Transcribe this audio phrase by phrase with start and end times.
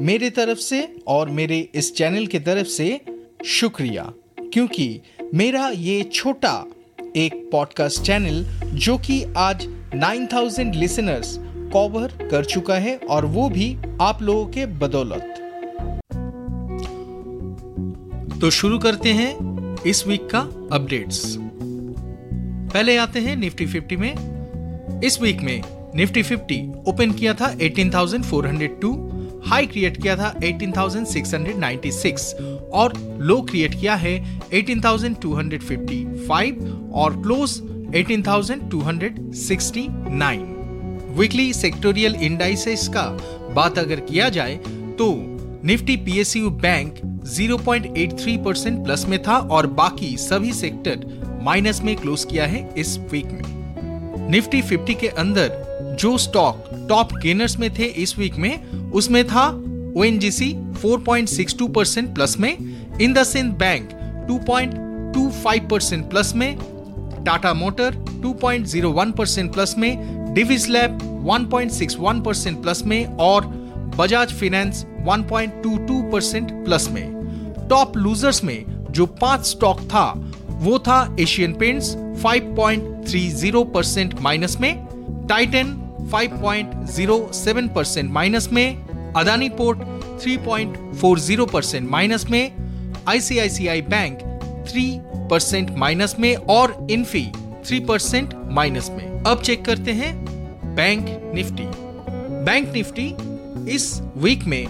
[0.00, 3.00] मेरे तरफ़ से और मेरे इस चैनल की तरफ़ से
[3.44, 5.00] शुक्रिया क्योंकि
[5.34, 6.66] मेरा ये छोटा
[7.16, 11.36] एक पॉडकास्ट चैनल जो कि आज 9000 लिसनर्स
[11.72, 15.32] कवर कर चुका है और वो भी आप लोगों के बदौलत।
[18.40, 19.36] तो शुरू करते हैं
[19.86, 20.40] इस वीक का
[20.72, 21.36] अपडेट्स
[22.72, 24.14] पहले आते हैं निफ्टी 50 में।
[25.04, 25.62] इस वीक में
[25.94, 29.05] निफ्टी 50 ओपन किया था 18,402
[29.46, 32.34] हाई क्रिएट किया था 18,696
[32.72, 37.60] और लो क्रिएट किया है 18,255 और क्लोज
[37.96, 40.56] 18,269
[41.18, 43.18] वीकली सेक्टोरियल इंडाइसेस का
[43.54, 44.54] बात अगर किया जाए
[44.98, 46.94] तो Nifty PSU bank
[47.36, 50.98] 0.83 percent plus में था और बाकी सभी सेक्टर
[51.42, 53.42] माइनस में क्लोज किया है इस वीक में।
[54.30, 55.65] निफ्टी 50 के अंदर
[55.98, 59.48] जो स्टॉक टॉप गेनर्स में थे इस वीक में, उसमें था
[59.96, 62.52] ओ 4.62 परसेंट प्लस में
[63.00, 63.88] IndusInd bank
[64.30, 66.56] 2.25 percent plus में
[67.26, 70.98] टाटा मोटर 2.01 परसेंट प्लस में डिविस लैब
[71.28, 73.46] 1.61 परसेंट प्लस में और
[73.96, 77.06] बजाज फाइनेंस 1.22 परसेंट प्लस में।
[77.70, 84.86] टॉप लूजर्स में जो पाँच स्टॉक था, वो था एशियन पेंट्स 5.30 परसेंट माइनस में
[85.28, 89.78] टाइटन 5.07 परसेंट माइनस में अदानी पोर्ट
[90.24, 92.52] 3.40 परसेंट माइनस में
[93.08, 94.18] आईसीआईसीआई बैंक
[94.68, 97.26] 3 परसेंट माइनस में और इन्फी
[97.70, 100.14] 3 परसेंट माइनस में। अब चेक करते हैं
[100.76, 101.66] बैंक निफ्टी
[102.46, 103.14] बैंक निफ्टी
[103.74, 104.66] इस वीक में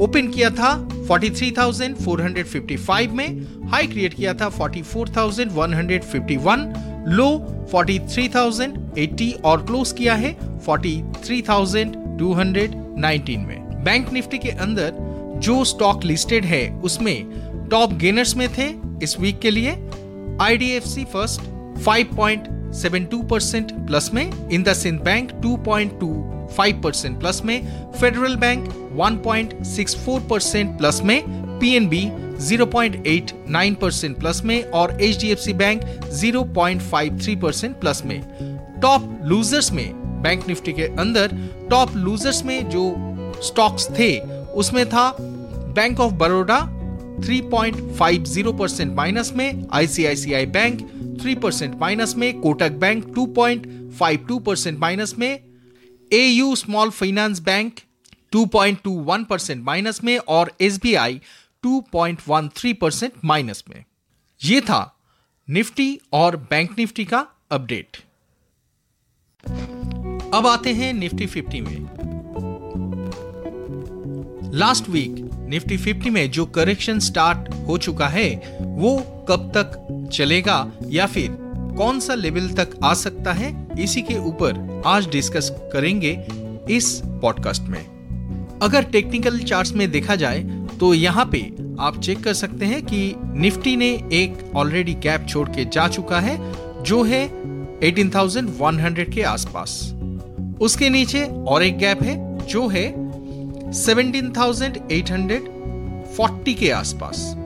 [0.00, 6.66] ओपन किया था 43,455 में हाई क्रिएट किया था 44,151
[7.08, 7.38] लो
[7.74, 10.36] 43,080 और क्लोज किया है
[10.66, 14.94] 43,219 में। बैंक निफ्टी के अंदर
[15.42, 17.24] जो स्टॉक लिस्टेड है उसमें
[17.70, 19.70] टॉप गेनर्स में थे इस वीक के लिए।
[20.40, 21.40] आईडीएफसी फ़र्स्ट
[21.84, 28.68] 5.72 परसेंट प्लस में इन द सिंध बैंक 2.25 परसेंट प्लस में फेडरल बैंक
[29.00, 31.22] 1.64 परसेंट प्लस में
[31.60, 32.10] पीएनबी
[32.40, 35.80] 0.89 परसेंट प्लस में और एचडीएफसी बैंक
[36.14, 38.22] 0.53 परसेंट प्लस में।
[38.82, 41.32] टॉप लूजर्स में बैंक निफ्टी के अंदर
[41.70, 42.84] टॉप लूजर्स में जो
[43.42, 44.18] स्टॉक्स थे,
[44.54, 46.58] उसमें था bank of Baroda
[47.20, 50.80] 3.50 percent minus में आईसीआईसीआई बैंक
[51.22, 55.32] 3 परसेंट माइनस में कोटक बैंक 2.52 परसेंट माइनस में
[56.12, 57.80] AU small finance bank
[58.36, 61.20] 2.21 percent minus में और एसबीआई
[61.66, 63.84] 2.13 परसेंट माइनस में।
[64.40, 64.82] यह था
[65.48, 67.96] निफ्टी और बैंक निफ्टी का अपडेट
[70.32, 71.80] अब आते हैं निफ्टी 50 में।
[74.54, 78.96] लास्ट वीक निफ्टी 50 में जो करेक्शन स्टार्ट हो चुका है वो
[79.28, 81.36] कब तक चलेगा या फिर
[81.76, 86.26] कौन सा लेवल तक आ सकता है इसी के ऊपर आज डिस्कस करेंगे
[86.70, 87.84] इस पॉडकास्ट में।
[88.62, 90.40] अगर टेक्निकल चार्ट्स में देखा जाए
[90.80, 91.40] तो यहाँ पे
[91.80, 96.20] आप चेक कर सकते हैं कि निफ्टी ने एक ऑलरेडी गैप छोड़ के जा चुका
[96.20, 96.36] है
[96.82, 97.26] जो है
[97.80, 99.93] 18,100 के आसपास।
[100.64, 102.94] उसके नीचे और एक गैप है जो है
[103.72, 107.36] 17,840 के आसपास।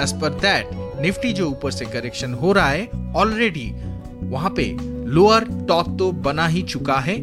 [0.00, 0.68] एज पर दैट
[1.00, 3.74] निफ्टी जो ऊपर से करेक्शन हो रहा है ऑलरेडी
[4.22, 4.76] वहाँ पे
[5.10, 7.20] लोअर टॉप तो बना ही चुका है।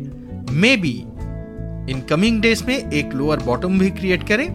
[0.52, 1.04] May be
[1.92, 4.50] in coming days में एक लोअर बॉटम भी क्रिएट करे।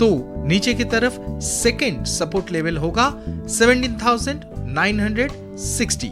[0.00, 6.10] तो नीचे की तरफ़ सेकेंड सपोर्ट लेवल होगा 17,960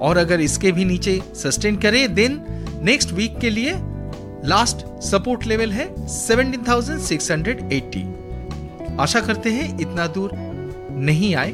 [0.00, 2.40] और अगर इसके भी नीचे सस्टेन करे देन
[2.82, 3.72] नेक्स्ट वीक के लिए
[4.44, 8.02] लास्ट सपोर्ट लेवल है 17,680
[9.00, 10.30] आशा करते हैं इतना दूर
[11.02, 11.52] नहीं आए।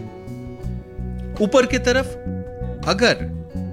[1.41, 2.07] ऊपर की तरफ़
[2.89, 3.15] अगर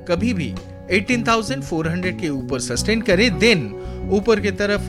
[0.10, 0.54] कभी भी
[0.92, 3.62] 18,400 के ऊपर सस्टेन करे देन
[4.12, 4.82] ऊपर की तरफ़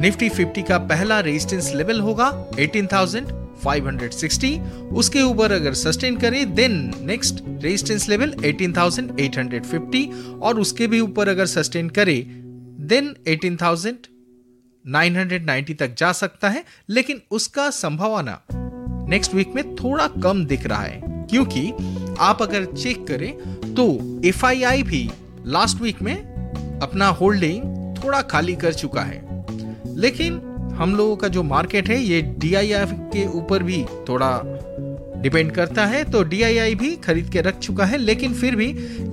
[0.00, 4.52] निफ्टी 50 का पहला रेजिस्टेंस लेवल होगा 18,560
[4.92, 10.04] उसके ऊपर अगर सस्टेन करे देन नेक्स्ट रेजिस्टेंस लेवल 18,850
[10.42, 12.16] और उसके भी ऊपर अगर सस्टेन करे
[12.90, 18.42] देन 18,990 तक जा सकता है लेकिन उसका संभावना
[19.08, 21.72] नेक्स्ट वीक में थोड़ा कम दिख रहा है क्योंकि
[22.20, 23.38] आप अगर चेक करें
[23.74, 25.10] तो एफआईआई भी
[25.46, 26.30] लास्ट वीक में
[26.82, 27.62] अपना होल्डिंग
[28.04, 29.44] थोड़ा खाली कर चुका है।
[29.96, 30.40] लेकिन
[30.78, 34.42] हम लोगों का जो मार्केट है ये डीआईआई के ऊपर भी थोड़ा
[35.22, 38.66] डिपेंड करता है तो डीआईआई भी खरीद के रख चुका है लेकिन फिर भी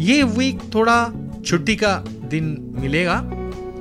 [0.03, 1.13] ये वीक थोड़ा
[1.45, 3.31] छुट्टी का दिन मिलेगा।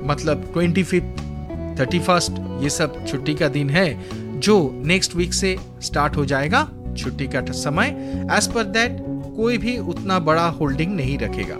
[0.07, 5.57] मतलब ट्वेंटी फिफ्थ थर्टी फ़र्स्ट ये सब छुट्टी का दिन है, जो नेक्स्ट वीक से
[5.81, 6.67] स्टार्ट हो जाएगा
[6.97, 7.87] छुट्टी का समय।
[8.35, 8.97] एज पर दैट
[9.35, 11.55] कोई भी उतना बड़ा होल्डिंग नहीं रखेगा।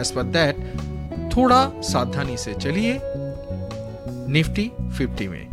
[0.00, 0.56] एज पर दैट
[1.36, 2.98] थोड़ा सावधानी से चलिए,
[4.28, 5.46] निफ्टी 50 में।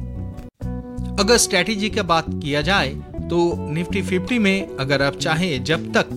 [1.19, 2.90] अगर स्ट्रेटेजी का बात किया जाए
[3.30, 6.07] तो निफ्टी 50 में अगर आप चाहें, जब तक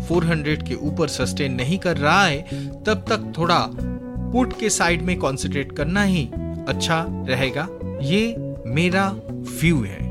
[0.00, 2.42] 18,400 के ऊपर सस्टेन नहीं कर रहा है
[2.82, 3.70] तब तक थोड़ा
[4.32, 6.30] पुट के साइड में कंसंट्रेट करना ही
[6.68, 7.68] अच्छा रहेगा।
[8.02, 9.08] ये मेरा
[9.60, 10.08] व्यू है।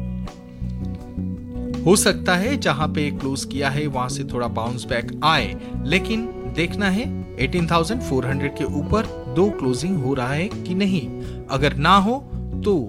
[1.83, 5.55] हो सकता है जहाँ पे क्लोज किया है वहाँ से थोड़ा बाउंस बैक आए
[5.85, 6.25] लेकिन
[6.55, 9.05] देखना है 18,400 के ऊपर
[9.35, 11.07] दो क्लोजिंग हो रहा है कि नहीं।
[11.49, 12.31] अगर ना हो
[12.65, 12.87] तो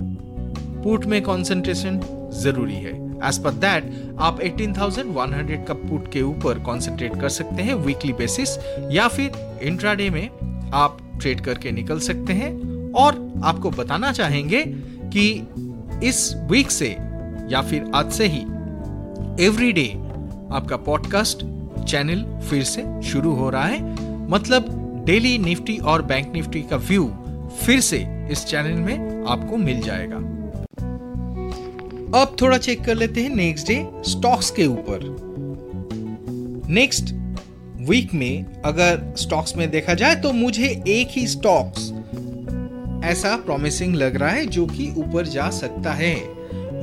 [0.82, 2.00] पुट में कंसंट्रेशन
[2.34, 7.74] ज़रूरी है। एज पर दैट आप 18,100 का पुट के ऊपर कंसंट्रेट कर सकते हैं
[7.74, 8.56] वीकली बेसिस
[8.92, 10.28] या फिर इंट्राडे में
[10.74, 14.64] आप ट्रेड करके निकल सकते हैं। और आपको बताना चाहेंगे
[15.14, 15.48] कि
[16.04, 16.96] इस वीक से
[17.50, 18.40] या फिर आज से ही
[19.46, 19.88] एवरी डे
[20.52, 21.38] आपका पॉडकास्ट
[21.84, 23.80] चैनल फिर से शुरू हो रहा है।
[24.28, 24.76] मतलब
[25.06, 27.14] डेली निफ्टी और बैंक निफ्टी का व्यू
[27.62, 30.39] फिर से इस चैनल में आपको मिल जाएगा।
[32.14, 33.74] अब थोड़ा चेक कर लेते हैं नेक्स्ट डे
[34.04, 35.04] स्टॉक्स के ऊपर।
[36.68, 37.12] नेक्स्ट
[37.88, 41.90] वीक में अगर स्टॉक्स में देखा जाए तो मुझे एक ही स्टॉक्स
[43.04, 46.14] ऐसा प्रॉमिसिंग लग रहा है जो कि ऊपर जा सकता है।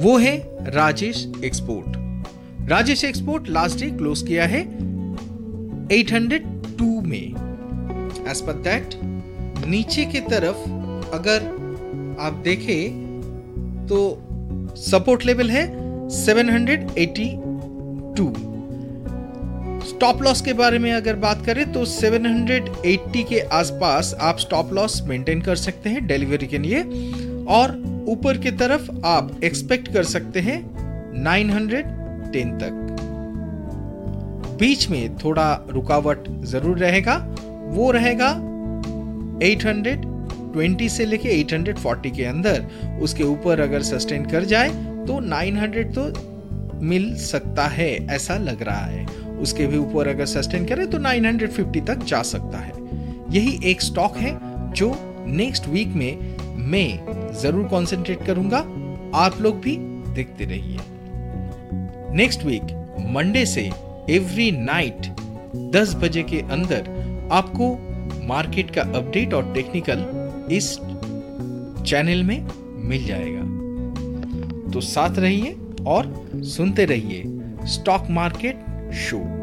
[0.04, 0.38] वो है
[0.70, 4.64] Rajesh exports Rajesh exports last day close किया है
[5.88, 7.28] 802 में।
[8.30, 8.96] एज पर दैट
[9.68, 10.58] नीचे की तरफ़
[11.16, 11.46] अगर
[12.20, 13.06] आप देखें
[13.88, 14.00] तो
[14.78, 15.66] सपोर्ट लेवल है
[16.10, 17.26] 782
[19.88, 25.02] स्टॉप लॉस के बारे में अगर बात करें तो 780 के आसपास आप स्टॉप लॉस
[25.02, 26.82] मेंटेन कर सकते हैं डिलीवरी के लिए
[27.50, 27.76] और
[28.08, 30.60] ऊपर की तरफ़ आप एक्सपेक्ट कर सकते हैं
[31.26, 32.74] 910 तक।
[34.60, 37.16] बीच में थोड़ा रुकावट ज़रूर रहेगा,
[37.68, 38.30] वो रहेगा
[40.58, 42.66] 820 से लेके 840 के अंदर
[43.02, 44.70] उसके ऊपर अगर सस्टेन कर जाए
[45.06, 46.12] तो 900 तो
[46.82, 49.06] मिल सकता है, ऐसा लग रहा है।
[49.38, 52.74] उसके भी ऊपर अगर सस्टेन करे तो 950 तक जा सकता है।
[53.32, 54.38] यही एक स्टॉक है
[54.74, 54.94] जो
[55.28, 56.36] नेक्स्ट वीक में
[56.68, 58.58] मैं ज़रूर कंसंट्रेट करूँगा।
[59.16, 59.76] आप लोग भी
[60.16, 60.80] देखते रहिए।
[62.16, 62.74] नेक्स्ट वीक
[63.16, 63.70] मंडे से
[64.10, 65.08] एवरी नाइट
[65.74, 66.90] 10 बजे के अंदर
[67.32, 67.74] आपको
[68.28, 70.06] मार्केट का अपडेट और टेक्निकल
[70.52, 70.78] इस
[71.86, 72.48] चैनल में
[72.88, 73.42] मिल जाएगा।
[74.72, 77.24] तो साथ रहिए और सुनते रहिए
[77.66, 79.37] स्टॉक मार्केट शो।